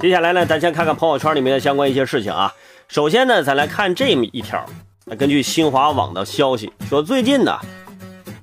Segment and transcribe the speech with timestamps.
[0.00, 2.54] 接下来呢，咱先看看朋友圈里面的相关一些事情啊。
[2.86, 4.64] 首先呢，咱来看这么一条。
[5.18, 7.58] 根据新华网的消息说，最近呢，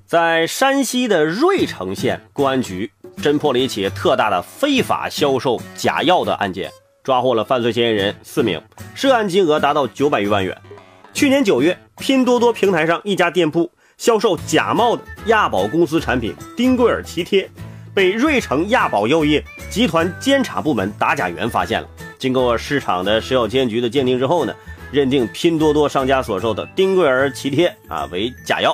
[0.05, 2.91] 在山西的芮城县公安局
[3.21, 6.69] 侦破了一起特大的非法销售假药的案件，
[7.03, 8.61] 抓获了犯罪嫌疑人四名，
[8.93, 10.57] 涉案金额达到九百余万元。
[11.13, 17.49] 去年九月，拼多多平台上一家店铺销售假冒的亚宝公司产品丁贵尔奇贴。
[17.93, 19.41] 被芮城亚宝药业
[19.75, 21.87] 集团监察部门打假员发现了。
[22.17, 24.55] 经过市场的食药监局的鉴定之后呢，
[24.89, 28.73] 认定拼多多商家所售的丁桂儿脐贴啊为假药。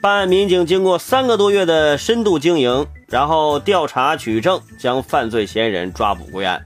[0.00, 6.64] 办案民警经过三个多月的深度经营，然后调查取证，将犯罪嫌疑人抓捕归案。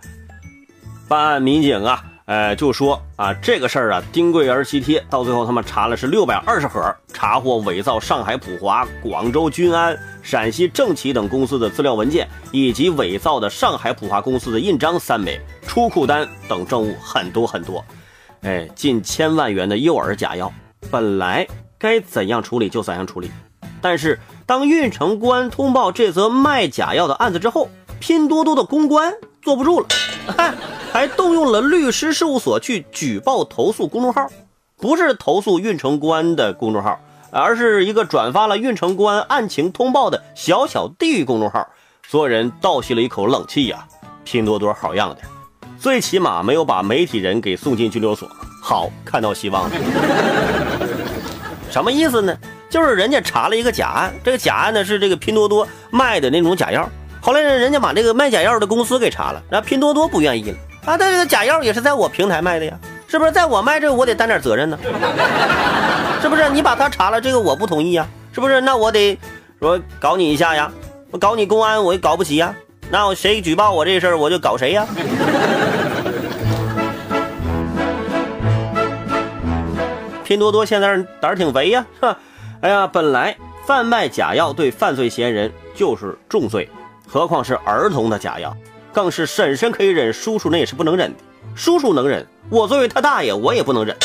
[1.09, 2.05] 办案民警啊。
[2.31, 17.85] 呃，就说啊，这个事儿啊，丁贵儿西贴到最后他们查了是六百二十盒，查获伪造上海普华、广州君安、陕西正奇等公司的资料文件，以及伪造的上海普华公司的印章三枚、出库单等证物很多很多。
[18.43, 20.53] 哎，近千万元的诱饵假药，
[20.89, 21.45] 本来
[21.81, 23.29] 该怎样处理就怎样处理，
[23.81, 29.89] 但是当运城公安通报这则卖假药的案子之后，拼多多的公关坐不住了。
[30.93, 34.27] 还动用了律师事务所去举报投诉公众号，
[34.77, 41.67] 不是投诉运城公安的公众号，而是一个转发了运城公安案情通报的小小地域公众号。
[42.09, 43.87] 所有人倒吸了一口冷气呀！
[44.25, 45.17] 拼多多好样的，
[45.79, 48.29] 最起码没有把媒体人给送进拘留所。
[48.63, 49.77] 好，看到希望了。
[51.71, 52.37] 什么意思呢？
[52.69, 56.89] 就是人家查了一个假案，这个假案呢是这个拼多多卖的那种假药。
[57.21, 60.57] 后来呢，人家把这个卖假药的公司给查了，那拼多多不愿意了。
[60.85, 63.31] 啊，这个假药也是在我平台卖的呀，是不是？
[63.31, 64.79] 在我卖这个，我得担点责任呢，
[66.21, 66.49] 是不是？
[66.51, 68.61] 你把他查了，这个我不同意呀，是不是？
[68.61, 69.19] 那我得
[69.61, 70.73] 说搞你一下呀，
[71.11, 72.55] 我搞你公安，我也搞不起呀。
[72.91, 74.87] 那我谁举报我这事儿，我就搞谁呀。
[80.25, 82.17] 拼多多现在胆儿挺肥呀，是吧？
[82.63, 86.69] 哎呀，本来贩卖假药对犯罪嫌疑人就是重罪，
[87.07, 88.57] 何况是儿童的假药。
[88.93, 91.19] 更是婶婶可以忍，叔叔那也是不能忍的。
[91.55, 93.97] 叔叔能忍，我作为他大爷，我也不能忍。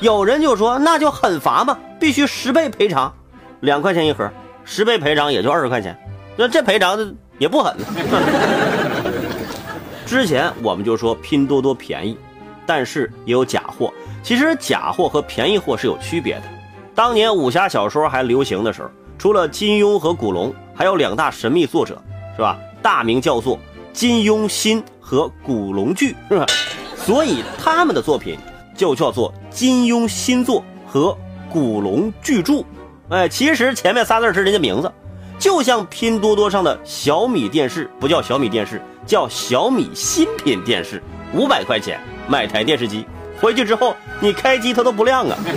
[0.00, 3.12] 有人就说，那就狠罚嘛，必须十倍赔偿，
[3.60, 4.30] 两块钱一盒，
[4.64, 5.96] 十倍赔偿也就二十块钱，
[6.36, 7.76] 那这赔偿的也不狠。
[10.06, 12.18] 之前我们就说拼多多便宜，
[12.66, 13.92] 但是也有假货。
[14.22, 16.42] 其实假货和便宜货是有区别的。
[16.94, 22.00] 当年武侠小说还流行的时候，除了金庸和古龙，还有两大神秘作者，
[22.36, 22.58] 是吧？
[22.84, 23.58] 大名叫做
[23.94, 26.44] 金庸新和古龙剧，是吧？
[26.94, 28.38] 所以他们的作品
[28.76, 31.16] 就叫做金庸新作和
[31.50, 32.62] 古龙巨著。
[33.08, 34.92] 哎，其实前面仨字是人家名字，
[35.38, 41.02] 就像拼多多上的小米电视不叫小米电视，叫小米新品电视，
[41.32, 43.06] 五百块钱买台电视机，
[43.40, 45.38] 回去之后你开机它都不亮啊。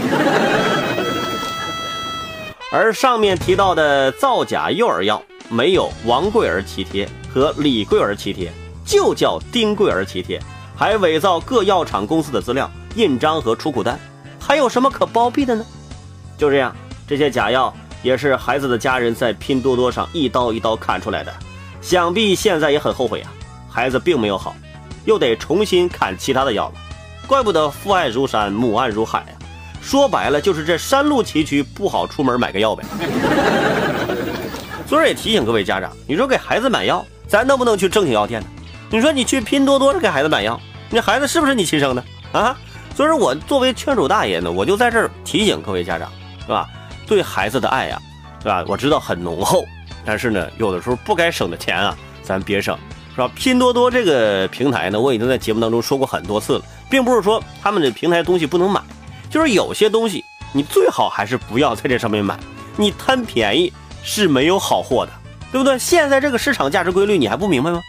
[2.71, 5.21] 而上面提到的造假幼儿药。
[5.49, 8.51] 没有王贵儿奇贴和李贵儿奇贴，
[8.85, 10.41] 就叫丁贵儿奇贴，
[10.75, 13.99] 还伪造各药厂公司的资料、印章和出库单，
[14.39, 15.65] 还有什么可包庇的呢？
[16.37, 16.75] 就这样，
[17.07, 21.33] 这些假药也是孩子的家人在拼多多上一刀一刀砍出来的，
[21.81, 23.31] 想必现在也很后悔啊。
[23.69, 24.55] 孩子并没有好，
[25.05, 26.73] 又得重新砍其他的药了，
[27.25, 29.27] 怪不得父爱如山，母爱如海呀。
[29.81, 32.83] 说白了，就是这山路崎岖，不好出门买个药呗。
[34.87, 38.47] 所以也提醒各位家长，你说给孩子买药，咱能不能去正经药店呢？
[38.89, 40.59] 你说你去拼多多给孩子买药，
[40.89, 42.57] 那孩子是不是你亲生的啊？
[42.95, 46.09] 所以说我作为劝主大爷呢，我就在这儿提醒各位家长，
[46.39, 46.69] 是吧？
[47.05, 48.01] 对孩子的爱呀，
[48.41, 48.63] 是吧？
[48.65, 49.65] 我知道很浓厚，
[50.05, 52.77] 但是呢，有的时候不该省的钱啊，咱别省，
[53.13, 53.29] 是吧？
[53.35, 58.81] 拼多多这个平台呢，我已经在节目当中说过很多次了，并不是说他们的平台东西不能买，
[59.29, 60.23] 就是有些东西
[60.53, 62.39] 你最好还是不要在这上面买，
[62.77, 63.71] 你贪便宜。
[64.03, 65.11] 是没有好货的，
[65.51, 65.77] 对不对？
[65.77, 67.81] 现在这个市场价值规律你还不明白吗？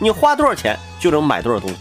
[0.00, 1.76] 你花多少钱就能买多少东西，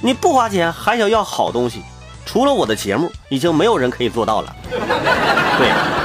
[0.00, 1.82] 你不花钱还想要好东西，
[2.24, 4.56] 除了我的节目，已经没有人可以做到了。
[4.70, 5.99] 对。